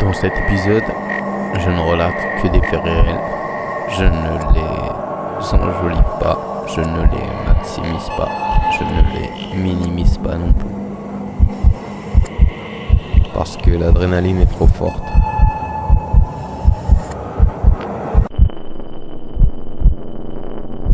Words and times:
Dans 0.00 0.12
cet 0.14 0.32
épisode, 0.36 0.82
je 1.58 1.70
ne 1.70 1.78
relate 1.78 2.14
que 2.42 2.48
des 2.48 2.60
faits 2.62 2.82
réels. 2.82 3.20
Je 3.90 4.04
ne 4.04 4.54
les 4.54 5.54
enjolive 5.54 6.02
pas, 6.18 6.64
je 6.66 6.80
ne 6.80 7.02
les 7.02 7.26
maximise 7.46 8.08
pas, 8.16 8.28
je 8.72 8.84
ne 8.84 9.02
les 9.14 9.62
minimise 9.62 10.16
pas 10.18 10.36
non 10.36 10.52
plus. 10.52 10.74
Parce 13.34 13.56
que 13.58 13.70
l'adrénaline 13.70 14.40
est 14.40 14.50
trop 14.50 14.66
forte. 14.66 15.04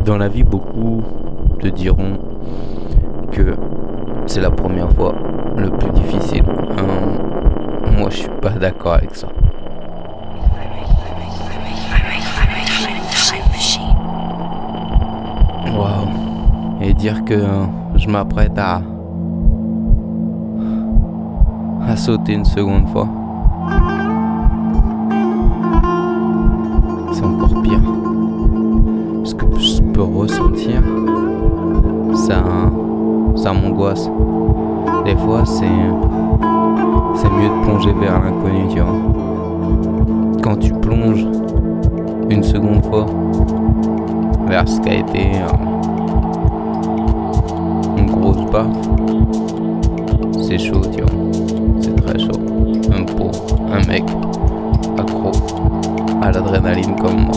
Dans 0.05 0.19
la 0.19 0.29
vie, 0.29 0.45
beaucoup 0.45 1.03
te 1.61 1.69
diront 1.69 2.19
que 3.31 3.55
c'est 4.27 4.41
la 4.41 4.51
première 4.51 4.91
fois 4.93 5.15
le 5.57 5.71
plus 5.71 5.91
difficile. 5.91 6.45
Hum, 6.79 7.97
moi, 7.99 8.11
je 8.11 8.17
suis 8.17 8.29
pas 8.41 8.51
d'accord 8.51 8.95
avec 8.95 9.15
ça. 9.15 9.29
Waouh. 15.73 16.09
Et 16.83 16.93
dire 16.95 17.25
que 17.25 17.41
je 17.97 18.09
m'apprête 18.09 18.59
à 18.59 18.83
à 21.89 21.97
sauter 21.97 22.33
une 22.33 22.45
seconde 22.45 22.89
fois. 22.89 23.09
Ça 33.47 33.53
m'angoisse. 33.53 34.11
Des 35.05 35.15
fois, 35.15 35.45
c'est 35.45 35.67
c'est 37.15 37.31
mieux 37.31 37.49
de 37.49 37.65
plonger 37.65 37.93
vers 37.93 38.21
l'inconnu, 38.21 38.67
tu 38.69 38.81
vois. 38.81 38.93
Quand 40.43 40.57
tu 40.57 40.73
plonges 40.73 41.25
une 42.29 42.43
seconde 42.43 42.85
fois 42.87 43.07
vers 44.49 44.69
ce 44.69 44.81
qu'a 44.81 44.95
été 44.95 45.37
euh, 45.37 45.47
une 47.97 48.11
grosse 48.11 48.45
baffe, 48.51 48.67
c'est 50.43 50.59
chaud, 50.59 50.83
tu 50.93 51.03
vois. 51.03 51.13
C'est 51.81 52.05
très 52.05 52.19
chaud. 52.19 52.41
Un 52.93 53.05
pot, 53.05 53.31
un 53.73 53.87
mec 53.87 54.03
accro 54.99 55.31
à 56.21 56.33
l'adrénaline 56.33 56.97
comme 56.97 57.27
moi. 57.27 57.37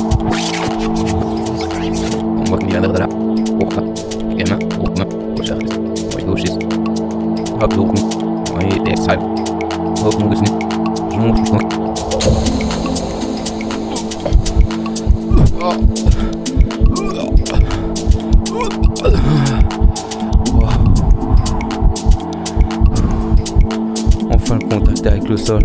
Enfin 24.31 24.57
le 24.57 24.67
contact 24.69 25.05
avec 25.05 25.27
le 25.27 25.35
sol. 25.35 25.63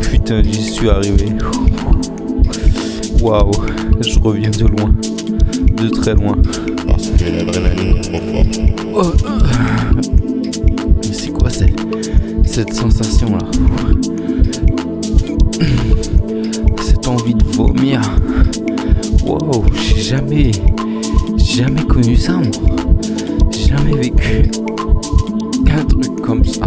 Putain, 0.00 0.42
j'y 0.42 0.62
suis 0.62 0.90
arrivé. 0.90 1.28
Waouh, 3.22 3.52
je 4.00 4.18
reviens 4.18 4.50
de 4.50 4.66
loin. 4.66 4.92
De 5.76 5.88
très 5.88 6.14
loin. 6.14 6.36
Parce 6.88 7.08
que 7.10 7.24
l'adrénaline 7.24 7.96
est 7.96 8.00
trop 8.00 8.20
forte. 8.32 9.24
Mais 9.94 10.15
cette, 12.44 12.74
sensation 12.74 13.32
là 13.32 13.38
Cette 16.82 17.08
envie 17.08 17.34
de 17.34 17.44
vomir. 17.44 18.00
Wow, 19.24 19.64
j'ai 19.72 20.02
jamais, 20.02 20.50
jamais 21.38 21.82
connu 21.84 22.16
ça, 22.16 22.34
moi. 22.34 22.76
Jamais 23.50 23.96
vécu 23.96 24.50
un 25.70 25.84
truc 25.84 26.20
comme 26.20 26.44
ça. 26.44 26.66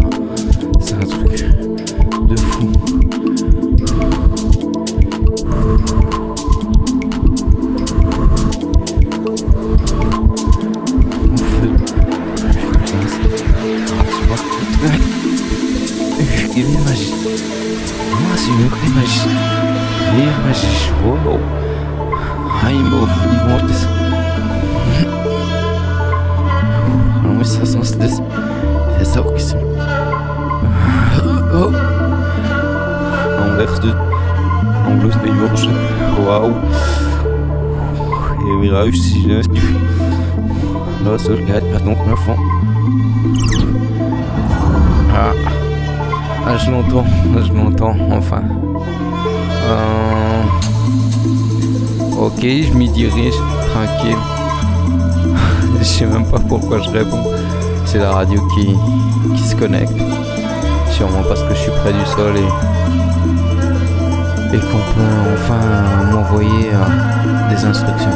Sensação 28.00 28.00
desse. 28.00 28.22
Dessa 28.98 29.20
o 29.20 29.32
que 29.32 29.42
se. 29.42 29.56
Oh. 31.54 31.72
On 33.38 33.56
l'air 33.56 33.78
de. 33.80 33.94
On 34.88 34.96
blouse 34.96 35.16
de 35.16 35.28
Yorge. 35.28 35.68
Waouh. 36.26 36.54
Et 38.46 38.52
oui, 38.56 38.96
si 38.96 39.22
je. 39.22 39.36
Là, 41.04 41.18
ça, 41.18 41.34
je 41.34 41.42
regarde, 41.42 41.64
pardon, 41.72 41.96
un 42.10 42.16
fond. 42.16 42.36
Ah. 45.14 45.32
Ah, 46.46 46.56
je 46.56 46.70
l'entends, 46.70 47.04
je 47.42 47.52
l'entends, 47.52 47.96
enfin. 48.10 48.42
Euh... 49.66 50.42
Ok, 52.18 52.40
je 52.40 52.72
m'y 52.74 52.88
dirige, 52.90 53.34
tranquille. 53.72 54.16
je 55.78 55.84
sais 55.84 56.06
même 56.06 56.26
pas 56.26 56.38
pourquoi 56.38 56.80
je 56.80 56.90
réponds. 56.90 57.24
C'est 57.92 57.98
la 57.98 58.12
radio 58.12 58.40
qui, 58.54 58.76
qui 59.34 59.42
se 59.42 59.56
connecte. 59.56 59.90
Sûrement 60.92 61.24
parce 61.26 61.42
que 61.42 61.52
je 61.54 61.58
suis 61.58 61.72
près 61.82 61.92
du 61.92 62.06
sol 62.06 62.36
et, 62.36 62.46
et 64.54 64.60
qu'on 64.60 64.78
peut 64.94 65.16
enfin 65.34 65.58
m'envoyer 66.12 66.70
euh, 66.72 67.50
des 67.52 67.64
instructions. 67.64 68.12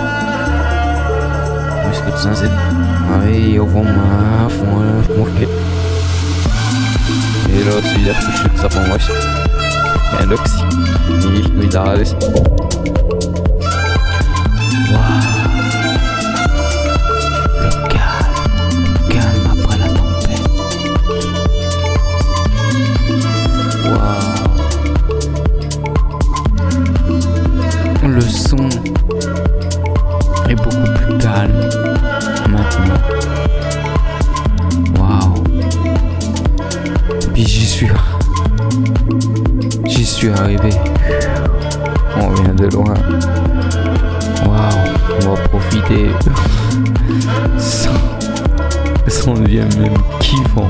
Et 7.50 7.64
là, 7.64 7.72
tu 7.82 7.98
dis 7.98 8.48
que 8.54 8.60
ça 8.60 8.68
pour 8.68 8.82
moi. 8.82 8.96
Et 10.22 10.26
l'oxy. 10.26 10.62
Oui, 11.58 11.68
On 42.16 42.30
vient 42.30 42.54
de 42.54 42.66
loin. 42.66 42.94
Waouh, 44.46 44.94
on 45.22 45.34
va 45.34 45.42
profiter. 45.48 46.10
Ça, 47.58 47.90
ça 49.06 49.30
en 49.30 49.34
devient 49.34 49.66
même 49.78 49.98
kiffant. 50.20 50.68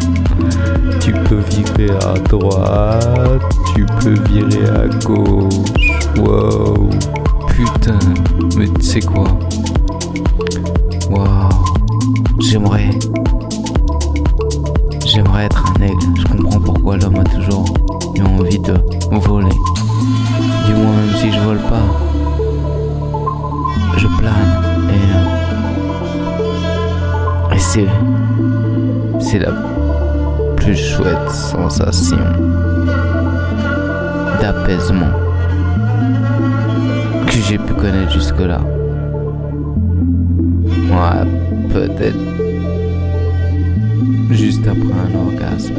Tu 1.00 1.12
peux 1.12 1.40
virer 1.50 1.90
à 2.04 2.18
droite, 2.18 3.42
tu 3.74 3.84
peux 4.00 4.18
virer 4.30 4.68
à 4.68 4.86
gauche. 5.04 5.90
Waouh, 6.18 6.90
putain, 7.48 7.98
mais 8.56 8.68
tu 8.68 8.82
sais 8.82 9.00
quoi? 9.00 9.26
Waouh, 11.10 11.48
j'aimerais. 12.40 12.90
J'aimerais 15.14 15.44
être 15.44 15.64
un 15.78 15.82
aigle. 15.82 16.06
Je 16.16 16.24
comprends 16.24 16.58
pourquoi 16.58 16.96
l'homme 16.96 17.20
a 17.20 17.24
toujours 17.24 17.64
eu 18.16 18.22
envie 18.22 18.58
de 18.58 18.74
voler. 19.12 19.48
Du 20.66 20.74
moins, 20.74 20.96
même 20.96 21.14
si 21.16 21.30
je 21.30 21.38
vole 21.40 21.58
pas 21.58 21.82
je 23.96 24.08
plane 24.18 24.34
et, 27.52 27.54
et 27.54 27.58
c'est 27.58 27.86
c'est 29.20 29.38
la 29.38 29.52
plus 30.56 30.76
chouette 30.76 31.30
sensation 31.30 32.18
d'apaisement 34.40 35.12
que 37.26 37.36
j'ai 37.48 37.58
pu 37.58 37.72
connaître 37.74 38.12
jusque-là. 38.12 38.60
Ouais, 40.90 41.24
peut-être 41.72 42.43
juste 44.36 44.66
après 44.66 44.92
un 44.92 45.14
orgasme. 45.14 45.74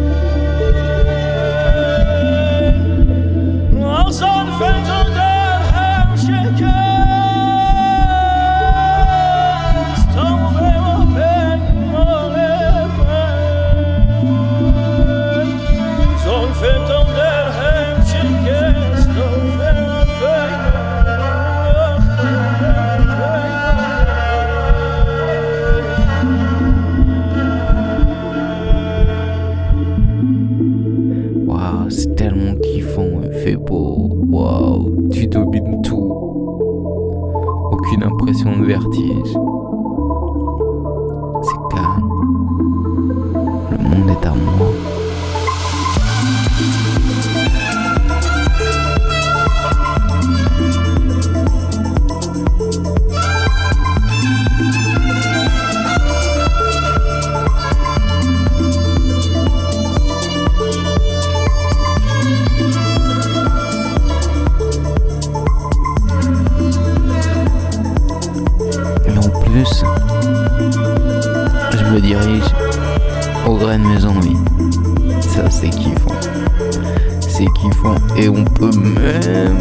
Peut 79.19 79.29
même 79.29 79.57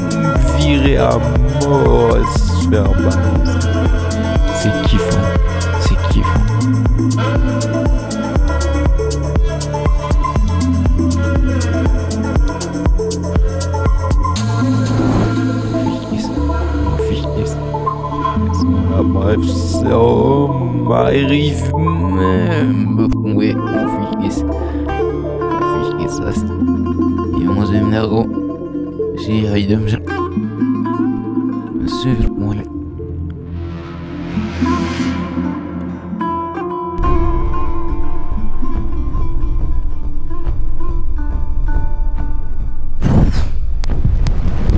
virer 0.58 0.96
à 0.96 1.18
mort 1.66 2.16
se 2.36 2.68
faire 2.68 2.90
balancer. 2.92 3.68
C'est 4.54 4.82
kiffant. 4.88 5.20
C'est 5.80 6.08
kiffant. 6.12 6.40
Ah, 18.96 19.02
bref, 19.02 19.40
ça 19.44 19.88
m'arrive 20.88 21.72
même. 21.74 23.08
Oui, 23.14 23.54
on 23.56 24.22
fixe. 24.22 24.44
On 24.88 25.98
fixe 25.98 26.16
ça. 26.16 26.30
Et 27.40 27.48
on 27.48 27.66
s'aime 27.66 27.90
d'accord. 27.90 28.43
J'ai 29.16 29.48
aïe 29.48 29.66
de 29.66 29.78
Super 31.86 32.30
moi 32.36 32.54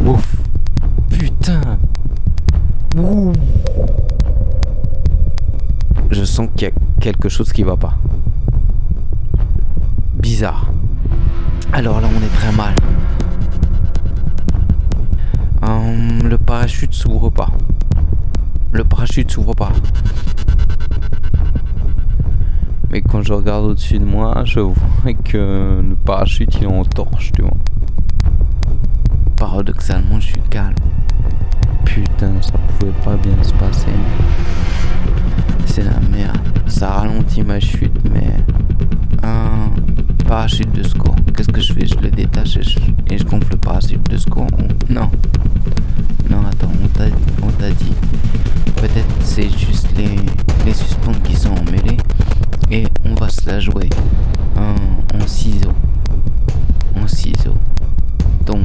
Ouf. 0.04 0.36
Putain. 1.10 1.60
Je 6.10 6.24
sens 6.24 6.48
qu'il 6.54 6.68
y 6.68 6.70
a 6.70 6.74
quelque 7.00 7.28
chose 7.28 7.52
qui 7.52 7.62
va 7.62 7.76
pas. 7.76 7.94
Bizarre. 10.14 10.66
Alors 11.72 12.00
là, 12.00 12.08
on 12.14 12.22
est 12.24 12.34
très 12.38 12.52
mal. 12.52 12.74
Le 16.26 16.38
parachute 16.38 16.93
s'ouvre 16.93 17.31
pas. 17.31 17.50
Le 18.73 18.84
parachute 18.84 19.31
s'ouvre 19.31 19.55
pas. 19.55 19.73
Mais 22.90 23.00
quand 23.02 23.23
je 23.23 23.32
regarde 23.32 23.64
au-dessus 23.64 23.99
de 23.99 24.05
moi, 24.05 24.43
je 24.44 24.61
vois 24.61 25.12
que 25.25 25.81
le 25.82 25.96
parachute 25.96 26.55
il 26.56 26.64
est 26.64 26.67
en 26.67 26.84
torche, 26.84 27.32
tu 27.32 27.43
vois. 27.43 27.56
Paradoxalement, 29.37 30.20
je 30.20 30.26
suis 30.26 30.40
calme. 30.50 30.75
Putain, 31.84 32.32
ça 32.40 32.52
pouvait 32.78 32.93
pas 33.05 33.17
bien 33.17 33.43
se 33.43 33.52
passer 33.55 33.93
c'est 35.76 35.84
la 35.84 36.00
merde. 36.11 36.38
Ça 36.69 36.88
ralentit 36.90 37.43
ma 37.43 37.61
chute, 37.61 37.93
mais 38.11 38.32
un 39.23 39.70
parachute 40.26 40.73
de 40.73 40.82
secours. 40.82 41.14
Qu'est-ce 41.36 41.48
que 41.48 41.60
je 41.60 41.72
fais? 41.74 41.86
Je 41.86 41.96
le 41.96 42.10
détache 42.10 42.56
et 42.56 43.18
je, 43.18 43.24
gonfle 43.24 43.52
le 43.52 43.56
parachute 43.58 44.02
de 44.08 44.16
secours. 44.16 44.46
Non. 44.88 45.10
Non, 46.30 46.38
attends, 46.46 46.72
on 47.42 47.48
t'a 47.50 47.70
dit. 47.70 47.92
Peut-être 48.76 49.04
c'est 49.20 49.50
juste 49.50 49.88
les, 49.98 50.16
les 50.64 50.72
suspens 50.72 51.12
qui 51.24 51.36
sont 51.36 51.50
emmêlés. 51.50 51.98
Et 52.70 52.84
on 53.04 53.14
va 53.16 53.28
se 53.28 53.46
la 53.46 53.60
jouer 53.60 53.90
en, 54.56 54.76
en 55.14 55.26
ciseaux. 55.26 55.74
En 56.96 57.06
ciseaux. 57.06 57.58
Donc, 58.46 58.64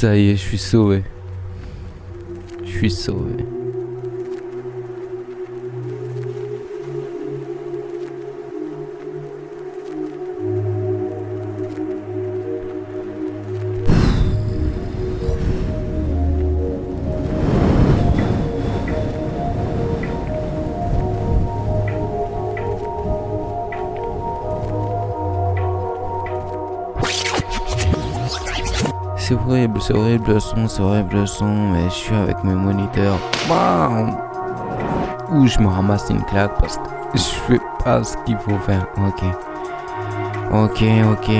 Ça 0.00 0.16
y 0.16 0.30
est, 0.30 0.36
je 0.36 0.40
suis 0.40 0.56
sauvé. 0.56 1.02
Je 2.64 2.70
suis 2.70 2.90
sauvé. 2.90 3.44
C'est 29.30 29.36
horrible, 29.36 29.80
c'est 29.80 29.94
horrible 29.94 30.32
le 30.32 30.40
son, 30.40 30.66
c'est 30.66 30.82
horrible 30.82 31.18
le 31.18 31.26
son, 31.26 31.46
mais 31.70 31.84
je 31.84 31.94
suis 31.94 32.14
avec 32.16 32.42
mes 32.42 32.52
moniteurs. 32.52 33.16
Bam 33.48 34.16
Ou 35.30 35.46
je 35.46 35.60
me 35.60 35.68
ramasse 35.68 36.06
une 36.10 36.24
claque 36.24 36.58
parce 36.58 36.78
que 36.78 36.82
je 37.14 37.20
fais 37.20 37.60
pas 37.84 38.02
ce 38.02 38.16
qu'il 38.26 38.36
faut 38.38 38.58
faire. 38.66 38.84
Ok. 39.06 39.22
Ok, 40.52 40.82
ok. 41.12 41.30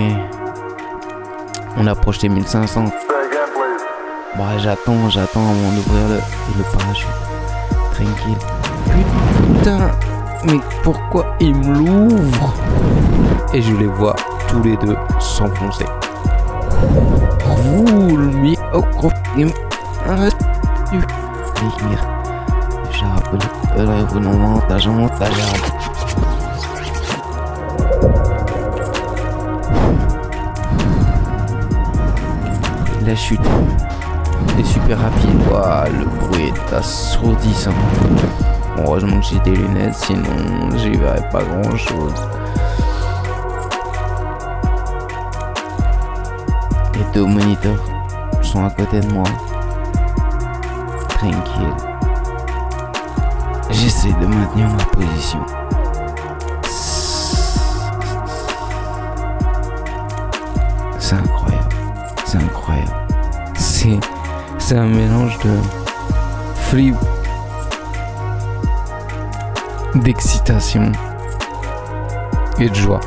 On 1.78 1.86
approche 1.88 2.18
des 2.18 2.28
1500. 2.28 2.84
Bah 4.38 4.44
j'attends, 4.58 5.10
j'attends 5.10 5.42
avant 5.42 5.72
d'ouvrir 5.74 6.08
le, 6.10 6.20
le 6.58 6.62
parachute. 6.72 7.08
Tranquille. 7.92 8.38
Putain, 9.58 9.90
mais 10.44 10.60
pourquoi 10.84 11.34
il 11.40 11.56
me 11.56 11.74
l'ouvre? 11.74 12.54
Et 13.52 13.60
je 13.60 13.74
les 13.74 13.88
vois 13.88 14.14
tous 14.46 14.62
les 14.62 14.76
deux 14.76 14.96
s'enfoncer 15.18 15.86
roule 17.46 18.34
mi 18.34 18.56
okropnym 18.72 19.52
Hier. 21.60 21.98
Żaby 22.90 23.38
lewną 23.76 24.38
montażą 24.38 24.92
montażą. 24.92 25.52
La 33.06 33.16
chute 33.16 33.48
est 34.58 34.66
super 34.66 34.98
rapide. 34.98 35.42
Wow, 35.50 35.84
le 35.98 36.04
bruit 36.04 36.48
est 36.48 36.72
assourdissant. 36.74 37.74
Heureusement 38.78 39.20
que 39.20 39.26
j'ai 39.26 39.40
des 39.40 39.56
lunettes, 39.56 39.94
sinon 39.94 40.76
j'y 40.76 40.96
verrais 40.96 41.28
pas 41.30 41.42
grand 41.42 41.76
chose. 41.76 42.39
Les 47.00 47.06
deux 47.14 47.24
moniteurs 47.24 47.82
sont 48.42 48.62
à 48.62 48.68
côté 48.68 49.00
de 49.00 49.10
moi. 49.10 49.24
Tranquille. 51.08 51.74
J'essaie 53.70 54.12
de 54.20 54.26
maintenir 54.26 54.68
ma 54.68 54.84
position. 54.84 55.40
C'est 60.98 61.14
incroyable. 61.14 61.74
C'est 62.26 62.36
incroyable. 62.36 62.92
C'est, 63.56 64.00
c'est 64.58 64.76
un 64.76 64.88
mélange 64.88 65.38
de 65.38 65.56
free, 66.54 66.92
d'excitation 69.94 70.92
et 72.58 72.68
de 72.68 72.74
joie. 72.74 73.00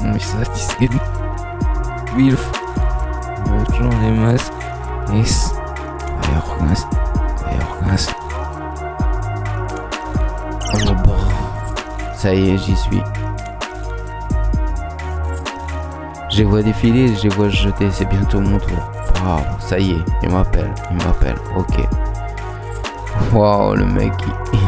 Aufstehen. 0.00 0.12
Mich 0.12 0.26
satisfaire. 0.26 0.88
Wilf. 2.16 2.50
Toujours 3.66 3.92
les 4.02 4.12
masses. 4.12 4.50
Yes. 5.12 5.54
Ayurgas. 6.22 6.86
Ayurgas. 7.46 8.08
Oh 10.74 10.94
bon. 11.04 11.16
Ça 12.14 12.34
y 12.34 12.50
est, 12.50 12.58
j'y 12.58 12.76
suis. 12.76 13.02
Je 16.30 16.44
vois 16.44 16.62
défiler, 16.62 17.14
je 17.16 17.28
vois 17.28 17.48
jeter, 17.48 17.90
c'est 17.90 18.04
bientôt 18.04 18.40
mon 18.40 18.58
tour. 18.58 18.78
Waouh, 19.24 19.40
ça 19.58 19.78
y 19.78 19.92
est, 19.92 20.04
il 20.22 20.30
m'appelle, 20.30 20.72
il 20.90 20.96
m'appelle, 20.98 21.36
ok. 21.56 21.86
Waouh, 23.32 23.74
le 23.74 23.84
mec, 23.84 24.12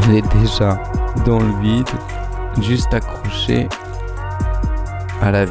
il 0.07 0.17
est 0.17 0.35
déjà 0.35 0.77
dans 1.25 1.39
le 1.39 1.53
vide, 1.61 1.89
juste 2.59 2.93
accroché 2.93 3.69
à. 5.23 5.45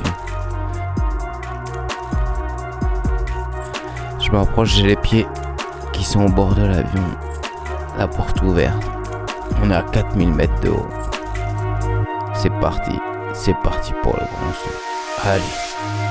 Je 4.20 4.30
me 4.30 4.36
rapproche, 4.36 4.74
j'ai 4.74 4.86
les 4.86 4.96
pieds 4.96 5.26
qui 5.92 6.04
sont 6.04 6.26
au 6.26 6.28
bord 6.28 6.54
de 6.54 6.66
l'avion, 6.66 7.02
la 7.96 8.06
porte 8.06 8.42
ouverte. 8.42 8.82
On 9.62 9.70
est 9.70 9.74
à 9.74 9.82
4000 9.82 10.32
mètres 10.32 10.60
de 10.60 10.68
haut. 10.70 10.88
C'est 12.34 12.52
parti, 12.60 12.98
c'est 13.32 13.56
parti 13.62 13.92
pour 14.02 14.12
le 14.12 14.26
grand 14.26 14.52
saut. 14.52 14.70
Allez. 15.24 16.01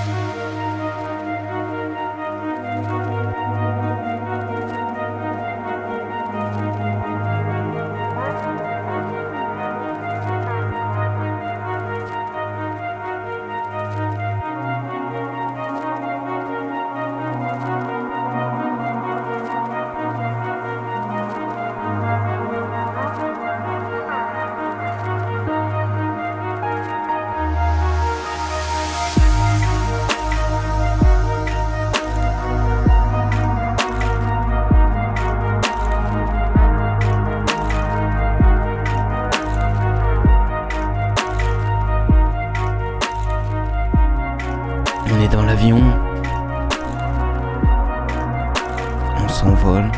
S'envole. 49.32 49.90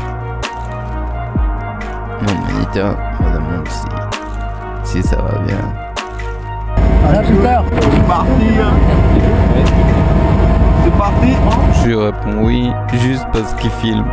Mon 2.22 2.52
moniteur 2.52 2.96
me 3.20 3.32
demande 3.34 3.68
si, 3.68 3.86
si 4.84 5.02
ça 5.02 5.16
va 5.16 5.38
bien. 5.40 5.58
Ah, 7.06 7.22
j'ai 7.22 7.34
peur. 7.34 7.64
C'est 7.80 8.06
parti. 8.06 8.30
C'est 10.84 10.98
parti. 10.98 11.32
Je 11.80 11.86
lui 11.86 11.96
réponds 11.96 12.42
oui, 12.42 12.72
juste 12.94 13.26
parce 13.32 13.52
qu'il 13.54 13.70
filme. 13.70 14.06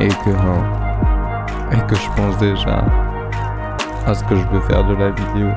Et 0.00 0.08
que, 0.08 0.30
euh, 0.30 1.72
et 1.72 1.80
que 1.86 1.94
je 1.94 2.08
pense 2.16 2.36
déjà 2.38 2.84
à 4.06 4.14
ce 4.14 4.24
que 4.24 4.34
je 4.34 4.46
veux 4.48 4.60
faire 4.62 4.84
de 4.84 4.94
la 4.94 5.10
vidéo. 5.10 5.50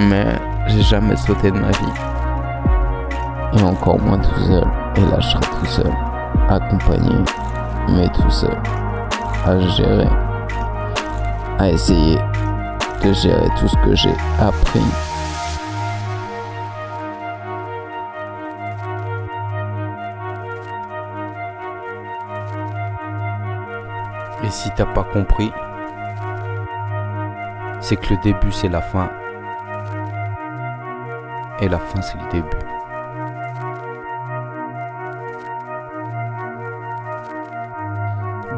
Mais 0.00 0.26
j'ai 0.66 0.82
jamais 0.82 1.16
sauté 1.16 1.50
de 1.50 1.58
ma 1.58 1.68
vie. 1.68 1.92
Et 3.56 3.62
encore 3.62 4.00
moins 4.00 4.18
tout 4.18 4.40
seul. 4.40 4.64
Et 4.96 5.00
là, 5.00 5.20
je 5.20 5.28
serai 5.28 5.40
tout 5.60 5.66
seul. 5.66 5.92
Accompagné, 6.48 7.16
mais 7.88 8.08
tout 8.08 8.30
seul. 8.30 8.56
À 9.46 9.58
gérer. 9.58 10.08
À 11.58 11.68
essayer 11.68 12.18
de 13.02 13.12
gérer 13.12 13.48
tout 13.58 13.68
ce 13.68 13.76
que 13.76 13.94
j'ai 13.94 14.14
appris. 14.40 14.80
Et 24.42 24.50
si 24.50 24.70
t'as 24.76 24.84
pas 24.84 25.04
compris, 25.04 25.52
c'est 27.80 27.96
que 27.96 28.14
le 28.14 28.20
début 28.22 28.52
c'est 28.52 28.68
la 28.68 28.82
fin. 28.82 29.08
Et 31.60 31.68
la 31.68 31.78
fin 31.78 32.02
c'est 32.02 32.18
le 32.18 32.28
début. 32.30 32.73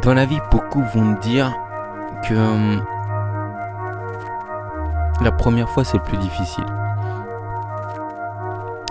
Dans 0.07 0.15
la 0.15 0.25
vie, 0.25 0.39
beaucoup 0.53 0.85
vont 0.95 1.03
me 1.03 1.21
dire 1.21 1.53
que 2.23 2.35
hum, 2.35 2.81
la 5.21 5.33
première 5.33 5.69
fois 5.69 5.83
c'est 5.83 5.99
plus 5.99 6.17
difficile. 6.19 6.65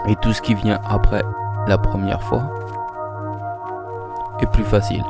Et 0.10 0.18
tout 0.18 0.34
ce 0.34 0.42
qui 0.42 0.56
vient 0.56 0.78
après 0.84 1.24
la 1.68 1.78
première 1.78 2.22
fois 2.22 2.44
est 4.42 4.52
plus 4.52 4.66
facile. 4.66 5.06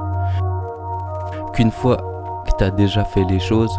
Qu'une 1.54 1.72
fois 1.72 1.98
que 2.46 2.52
tu 2.56 2.64
as 2.64 2.70
déjà 2.70 3.04
fait 3.04 3.24
les 3.24 3.40
choses, 3.40 3.76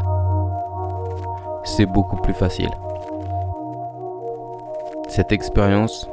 c'est 1.63 1.87
beaucoup 1.87 2.17
plus 2.17 2.35
facile. 2.35 2.71
Cette 5.07 5.31
expérience 5.31 6.09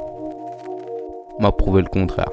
m'a 1.40 1.50
prouvé 1.50 1.82
le 1.82 1.88
contraire. 1.88 2.30